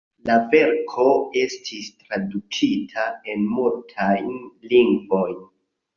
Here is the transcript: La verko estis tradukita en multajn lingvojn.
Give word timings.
La 0.27 0.35
verko 0.53 1.03
estis 1.41 1.91
tradukita 1.99 3.07
en 3.35 3.45
multajn 3.59 4.35
lingvojn. 4.73 5.41